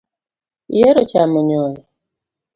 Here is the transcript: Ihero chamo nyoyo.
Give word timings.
Ihero 0.75 1.01
chamo 1.11 1.39
nyoyo. 1.47 1.81